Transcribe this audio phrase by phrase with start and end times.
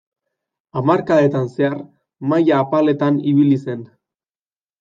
[0.79, 1.77] Hamarkadetan zehar
[2.33, 3.89] maila apaletan ibili zen.